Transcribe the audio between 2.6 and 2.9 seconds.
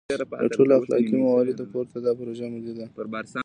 ده.